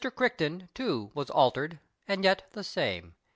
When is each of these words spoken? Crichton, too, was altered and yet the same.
Crichton, 0.15 0.67
too, 0.73 1.11
was 1.13 1.29
altered 1.29 1.77
and 2.07 2.23
yet 2.23 2.47
the 2.53 2.63
same. 2.63 3.13